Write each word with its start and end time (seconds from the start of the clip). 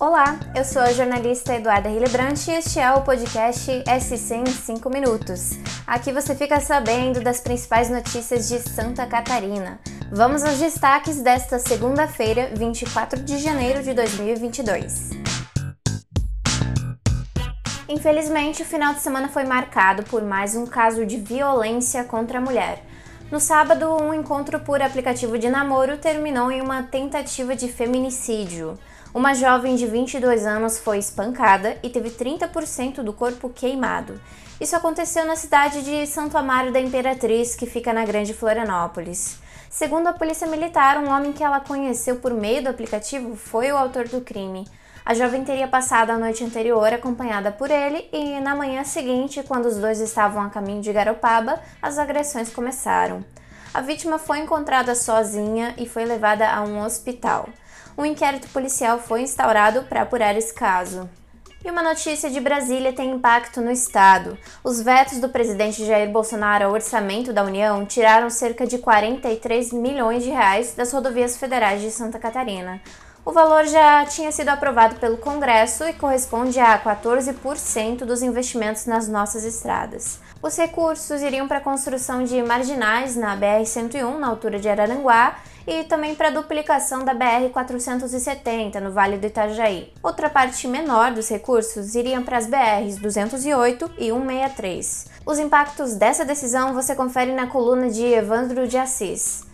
Olá, 0.00 0.40
eu 0.56 0.64
sou 0.64 0.80
a 0.80 0.94
jornalista 0.94 1.54
Eduarda 1.54 1.90
Hillebrand 1.90 2.32
e 2.48 2.52
este 2.52 2.80
é 2.80 2.90
o 2.90 3.02
podcast 3.02 3.70
SC 4.00 4.34
em 4.34 4.46
5 4.46 4.88
minutos. 4.88 5.50
Aqui 5.86 6.10
você 6.10 6.34
fica 6.34 6.58
sabendo 6.58 7.20
das 7.20 7.40
principais 7.42 7.90
notícias 7.90 8.48
de 8.48 8.60
Santa 8.60 9.06
Catarina. 9.06 9.78
Vamos 10.10 10.42
aos 10.42 10.56
destaques 10.56 11.20
desta 11.20 11.58
segunda-feira, 11.58 12.50
24 12.56 13.22
de 13.22 13.36
janeiro 13.36 13.82
de 13.82 13.92
2022. 13.92 15.10
Infelizmente, 17.86 18.62
o 18.62 18.64
final 18.64 18.94
de 18.94 19.00
semana 19.00 19.28
foi 19.28 19.44
marcado 19.44 20.02
por 20.04 20.22
mais 20.22 20.56
um 20.56 20.64
caso 20.64 21.04
de 21.04 21.18
violência 21.18 22.04
contra 22.04 22.38
a 22.38 22.40
mulher. 22.40 22.82
No 23.30 23.38
sábado, 23.38 23.86
um 24.02 24.14
encontro 24.14 24.60
por 24.60 24.80
aplicativo 24.80 25.36
de 25.36 25.50
namoro 25.50 25.98
terminou 25.98 26.50
em 26.50 26.62
uma 26.62 26.84
tentativa 26.84 27.54
de 27.54 27.68
feminicídio. 27.68 28.78
Uma 29.12 29.34
jovem 29.34 29.74
de 29.74 29.88
22 29.88 30.46
anos 30.46 30.78
foi 30.78 30.98
espancada 30.98 31.76
e 31.82 31.90
teve 31.90 32.10
30% 32.10 33.02
do 33.02 33.12
corpo 33.12 33.48
queimado. 33.48 34.20
Isso 34.60 34.76
aconteceu 34.76 35.26
na 35.26 35.34
cidade 35.34 35.82
de 35.82 36.06
Santo 36.06 36.38
Amaro 36.38 36.70
da 36.70 36.78
Imperatriz, 36.78 37.56
que 37.56 37.66
fica 37.66 37.92
na 37.92 38.04
Grande 38.04 38.32
Florianópolis. 38.32 39.38
Segundo 39.68 40.06
a 40.06 40.12
polícia 40.12 40.46
militar, 40.46 40.96
um 40.96 41.10
homem 41.10 41.32
que 41.32 41.42
ela 41.42 41.58
conheceu 41.58 42.16
por 42.16 42.32
meio 42.32 42.62
do 42.62 42.68
aplicativo 42.68 43.34
foi 43.34 43.72
o 43.72 43.76
autor 43.76 44.06
do 44.06 44.20
crime. 44.20 44.64
A 45.04 45.12
jovem 45.12 45.42
teria 45.42 45.66
passado 45.66 46.10
a 46.10 46.18
noite 46.18 46.44
anterior 46.44 46.92
acompanhada 46.92 47.50
por 47.50 47.68
ele 47.68 48.08
e 48.12 48.38
na 48.38 48.54
manhã 48.54 48.84
seguinte, 48.84 49.42
quando 49.42 49.66
os 49.66 49.76
dois 49.76 49.98
estavam 49.98 50.40
a 50.40 50.50
caminho 50.50 50.82
de 50.82 50.92
Garopaba, 50.92 51.60
as 51.82 51.98
agressões 51.98 52.52
começaram. 52.52 53.24
A 53.72 53.80
vítima 53.80 54.18
foi 54.18 54.40
encontrada 54.40 54.96
sozinha 54.96 55.74
e 55.78 55.88
foi 55.88 56.04
levada 56.04 56.50
a 56.50 56.60
um 56.62 56.84
hospital. 56.84 57.48
Um 57.96 58.04
inquérito 58.04 58.48
policial 58.48 58.98
foi 58.98 59.22
instaurado 59.22 59.84
para 59.84 60.02
apurar 60.02 60.36
esse 60.36 60.52
caso. 60.52 61.08
E 61.64 61.70
uma 61.70 61.82
notícia 61.82 62.28
de 62.28 62.40
Brasília 62.40 62.92
tem 62.92 63.12
impacto 63.12 63.60
no 63.60 63.70
estado. 63.70 64.36
Os 64.64 64.80
vetos 64.80 65.20
do 65.20 65.28
presidente 65.28 65.86
Jair 65.86 66.10
Bolsonaro 66.10 66.64
ao 66.64 66.72
orçamento 66.72 67.32
da 67.32 67.44
União 67.44 67.86
tiraram 67.86 68.28
cerca 68.28 68.66
de 68.66 68.78
43 68.78 69.72
milhões 69.72 70.24
de 70.24 70.30
reais 70.30 70.74
das 70.74 70.92
rodovias 70.92 71.36
federais 71.36 71.80
de 71.80 71.92
Santa 71.92 72.18
Catarina. 72.18 72.80
O 73.30 73.32
valor 73.32 73.64
já 73.64 74.04
tinha 74.06 74.32
sido 74.32 74.48
aprovado 74.48 74.96
pelo 74.96 75.16
Congresso 75.16 75.84
e 75.84 75.92
corresponde 75.92 76.58
a 76.58 76.76
14% 76.76 77.98
dos 77.98 78.22
investimentos 78.22 78.86
nas 78.86 79.06
nossas 79.06 79.44
estradas. 79.44 80.18
Os 80.42 80.56
recursos 80.56 81.22
iriam 81.22 81.46
para 81.46 81.58
a 81.58 81.60
construção 81.60 82.24
de 82.24 82.42
marginais 82.42 83.14
na 83.14 83.36
BR-101, 83.36 84.18
na 84.18 84.26
altura 84.26 84.58
de 84.58 84.68
Araranguá, 84.68 85.36
e 85.64 85.84
também 85.84 86.16
para 86.16 86.26
a 86.26 86.32
duplicação 86.32 87.04
da 87.04 87.14
BR-470, 87.14 88.80
no 88.80 88.90
Vale 88.90 89.16
do 89.16 89.28
Itajaí. 89.28 89.92
Outra 90.02 90.28
parte 90.28 90.66
menor 90.66 91.12
dos 91.12 91.28
recursos 91.28 91.94
iriam 91.94 92.24
para 92.24 92.36
as 92.36 92.48
BRs 92.48 92.96
208 92.96 93.92
e 93.96 94.10
163. 94.10 95.06
Os 95.24 95.38
impactos 95.38 95.94
dessa 95.94 96.24
decisão 96.24 96.74
você 96.74 96.96
confere 96.96 97.30
na 97.30 97.46
coluna 97.46 97.90
de 97.90 98.04
Evandro 98.04 98.66
de 98.66 98.76
Assis. 98.76 99.48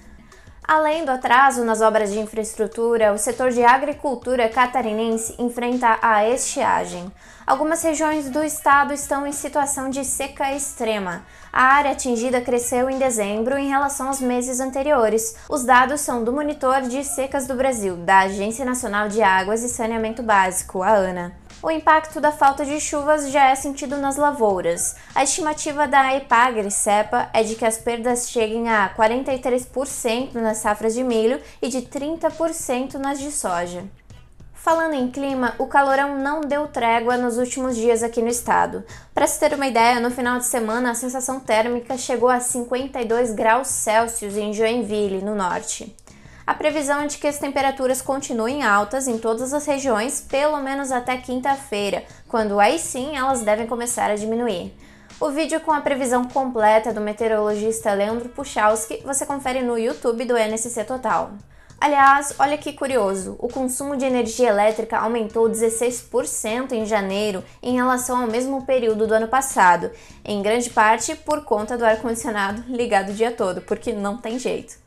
Além 0.69 1.05
do 1.05 1.12
atraso 1.12 1.64
nas 1.64 1.81
obras 1.81 2.11
de 2.11 2.19
infraestrutura, 2.19 3.12
o 3.12 3.19
setor 3.19 3.53
de 3.53 3.62
agricultura 3.62 4.48
catarinense 4.48 5.36
enfrenta 5.39 5.97
a 6.03 6.28
estiagem. 6.28 7.12
Algumas 7.47 7.84
regiões 7.84 8.28
do 8.28 8.42
estado 8.42 8.92
estão 8.92 9.25
em 9.25 9.31
situação 9.31 9.89
de 9.89 10.05
seca 10.05 10.53
extrema. 10.53 11.25
A 11.53 11.62
área 11.62 11.92
atingida 11.92 12.41
cresceu 12.41 12.91
em 12.91 12.98
dezembro 12.98 13.56
em 13.56 13.69
relação 13.69 14.09
aos 14.09 14.20
meses 14.20 14.59
anteriores. 14.59 15.37
Os 15.48 15.64
dados 15.64 16.00
são 16.00 16.25
do 16.25 16.33
Monitor 16.33 16.83
de 16.83 17.05
Secas 17.05 17.47
do 17.47 17.55
Brasil, 17.55 17.97
da 17.98 18.22
Agência 18.22 18.64
Nacional 18.64 19.09
de 19.09 19.22
Águas 19.22 19.62
e 19.62 19.69
Saneamento 19.69 20.20
Básico, 20.20 20.83
a 20.83 20.91
ANA 20.91 21.45
o 21.66 21.71
impacto 21.72 22.21
da 22.21 22.31
falta 22.31 22.65
de 22.65 22.78
chuvas 22.78 23.28
já 23.28 23.50
é 23.50 23.54
sentido 23.56 23.97
nas 23.97 24.15
lavouras. 24.16 24.94
A 25.12 25.25
estimativa 25.25 25.88
da 25.88 26.15
Epagre 26.15 26.71
CEPA 26.71 27.28
é 27.32 27.43
de 27.43 27.56
que 27.56 27.65
as 27.65 27.77
perdas 27.77 28.31
cheguem 28.31 28.69
a 28.69 28.94
43% 28.97 30.34
nas 30.34 30.59
safras 30.59 30.94
de 30.94 31.03
milho 31.03 31.41
e 31.60 31.66
de 31.66 31.78
30% 31.82 32.94
nas 32.94 33.19
de 33.19 33.32
soja. 33.32 33.82
Falando 34.55 34.94
em 34.94 35.10
clima, 35.10 35.56
o 35.59 35.66
calorão 35.66 36.16
não 36.16 36.41
deu 36.41 36.69
trégua 36.69 37.16
nos 37.16 37.37
últimos 37.37 37.75
dias 37.75 38.05
aqui 38.05 38.22
no 38.22 38.28
estado. 38.28 38.84
Para 39.12 39.26
se 39.26 39.41
ter 39.41 39.53
uma 39.53 39.66
ideia, 39.66 39.99
no 39.99 40.12
final 40.12 40.38
de 40.38 40.44
semana 40.44 40.93
a 40.93 40.94
sensação 40.94 41.41
térmica 41.41 41.99
chegou 41.99 42.28
a 42.28 42.38
52 42.38 43.32
graus 43.32 43.66
Celsius 43.66 44.37
em 44.37 44.53
Joinville, 44.53 45.21
no 45.21 45.34
norte. 45.34 45.97
A 46.46 46.54
previsão 46.54 47.00
é 47.00 47.06
de 47.08 47.18
que 47.18 47.26
as 47.26 47.40
temperaturas 47.40 48.00
continuem 48.00 48.62
altas 48.62 49.08
em 49.08 49.18
todas 49.18 49.52
as 49.52 49.66
regiões, 49.66 50.20
pelo 50.20 50.58
menos 50.58 50.92
até 50.92 51.16
quinta-feira, 51.16 52.04
quando 52.28 52.60
aí 52.60 52.78
sim 52.78 53.16
elas 53.16 53.42
devem 53.42 53.66
começar 53.66 54.08
a 54.12 54.14
diminuir. 54.14 54.72
O 55.18 55.30
vídeo 55.30 55.58
com 55.58 55.72
a 55.72 55.80
previsão 55.80 56.24
completa 56.24 56.92
do 56.92 57.00
meteorologista 57.00 57.92
Leandro 57.94 58.28
Puchalski 58.28 59.02
você 59.04 59.26
confere 59.26 59.60
no 59.60 59.76
YouTube 59.76 60.24
do 60.24 60.36
NSC 60.36 60.84
Total. 60.84 61.32
Aliás, 61.80 62.32
olha 62.38 62.56
que 62.56 62.72
curioso, 62.72 63.34
o 63.40 63.48
consumo 63.48 63.96
de 63.96 64.04
energia 64.04 64.48
elétrica 64.48 64.98
aumentou 64.98 65.50
16% 65.50 66.72
em 66.72 66.86
janeiro 66.86 67.42
em 67.60 67.74
relação 67.74 68.20
ao 68.20 68.28
mesmo 68.28 68.64
período 68.64 69.04
do 69.04 69.14
ano 69.14 69.26
passado, 69.26 69.90
em 70.24 70.40
grande 70.42 70.70
parte 70.70 71.16
por 71.16 71.44
conta 71.44 71.76
do 71.76 71.84
ar-condicionado 71.84 72.62
ligado 72.68 73.10
o 73.10 73.14
dia 73.14 73.32
todo, 73.32 73.62
porque 73.62 73.92
não 73.92 74.16
tem 74.16 74.38
jeito. 74.38 74.85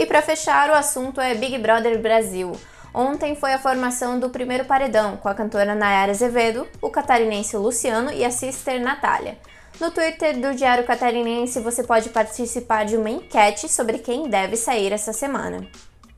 E 0.00 0.06
para 0.06 0.22
fechar, 0.22 0.70
o 0.70 0.74
assunto 0.74 1.20
é 1.20 1.34
Big 1.34 1.58
Brother 1.58 2.00
Brasil. 2.00 2.52
Ontem 2.94 3.36
foi 3.36 3.52
a 3.52 3.58
formação 3.58 4.18
do 4.18 4.30
primeiro 4.30 4.64
paredão, 4.64 5.18
com 5.18 5.28
a 5.28 5.34
cantora 5.34 5.74
Nayara 5.74 6.10
Azevedo, 6.10 6.66
o 6.80 6.88
catarinense 6.88 7.54
Luciano 7.54 8.10
e 8.10 8.24
a 8.24 8.30
sister 8.30 8.80
Natália. 8.80 9.36
No 9.78 9.90
Twitter 9.90 10.40
do 10.40 10.54
Diário 10.54 10.86
Catarinense 10.86 11.60
você 11.60 11.84
pode 11.84 12.08
participar 12.08 12.86
de 12.86 12.96
uma 12.96 13.10
enquete 13.10 13.68
sobre 13.68 13.98
quem 13.98 14.26
deve 14.26 14.56
sair 14.56 14.90
essa 14.90 15.12
semana. 15.12 15.68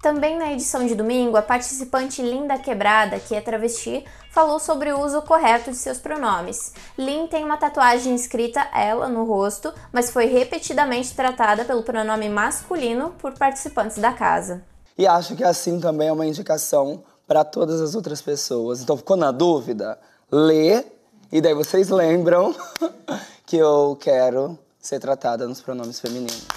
Também 0.03 0.37
na 0.37 0.53
edição 0.53 0.85
de 0.85 0.97
domingo, 0.97 1.37
a 1.37 1.43
participante 1.43 2.21
Linda 2.21 2.59
Quebrada, 2.59 3.21
que 3.21 3.37
é 3.37 3.41
travesti, 3.41 4.05
falou 4.33 4.59
sobre 4.59 4.93
o 4.93 4.99
uso 4.99 5.23
correto 5.23 5.71
de 5.71 5.77
seus 5.77 5.99
pronomes. 5.99 6.73
Lin 6.99 7.29
tem 7.29 7.45
uma 7.45 7.57
tatuagem 7.57 8.13
escrita 8.13 8.67
ela 8.75 9.09
no 9.09 9.23
rosto, 9.23 9.73
mas 9.93 10.11
foi 10.11 10.27
repetidamente 10.27 11.15
tratada 11.15 11.65
pelo 11.65 11.85
pronome 11.85 12.29
masculino 12.29 13.15
por 13.17 13.35
participantes 13.35 13.99
da 13.99 14.13
casa. 14.13 14.65
E 14.99 15.07
acho 15.07 15.37
que 15.37 15.45
assim 15.45 15.79
também 15.79 16.09
é 16.09 16.13
uma 16.13 16.27
indicação 16.27 17.05
para 17.25 17.45
todas 17.45 17.81
as 17.81 17.95
outras 17.95 18.21
pessoas. 18.21 18.83
Então, 18.83 18.97
ficou 18.97 19.17
na 19.17 19.31
dúvida? 19.31 19.97
Lê 20.33 20.84
e 21.31 21.41
daí 21.41 21.55
vocês 21.55 21.91
lembram 21.91 22.53
que 23.47 23.57
eu 23.57 23.97
quero 24.01 24.59
ser 24.81 24.99
tratada 24.99 25.47
nos 25.47 25.61
pronomes 25.61 26.01
femininos. 26.01 26.49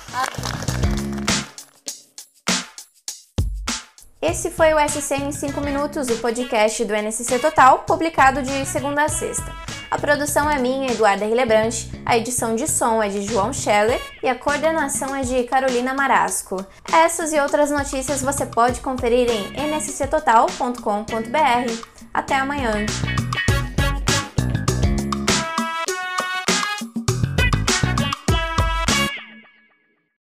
Esse 4.27 4.49
foi 4.49 4.73
o 4.73 4.79
SC 4.79 5.13
em 5.13 5.31
5 5.31 5.61
minutos, 5.61 6.09
o 6.09 6.17
podcast 6.17 6.83
do 6.83 6.95
NSC 6.95 7.37
Total, 7.37 7.77
publicado 7.87 8.41
de 8.41 8.65
segunda 8.65 9.03
a 9.03 9.07
sexta. 9.07 9.53
A 9.91 9.99
produção 9.99 10.49
é 10.49 10.57
minha, 10.57 10.91
Eduarda 10.91 11.25
Hillebrand, 11.25 11.75
a 12.03 12.17
edição 12.17 12.55
de 12.55 12.67
som 12.67 13.03
é 13.03 13.07
de 13.07 13.21
João 13.21 13.53
Scheller 13.53 14.01
e 14.23 14.27
a 14.27 14.33
coordenação 14.33 15.15
é 15.15 15.21
de 15.21 15.43
Carolina 15.43 15.93
Marasco. 15.93 16.65
Essas 16.91 17.33
e 17.33 17.39
outras 17.39 17.69
notícias 17.69 18.23
você 18.23 18.47
pode 18.47 18.81
conferir 18.81 19.29
em 19.29 19.77
nsctotal.com.br. 19.77 21.71
Até 22.11 22.33
amanhã! 22.33 22.83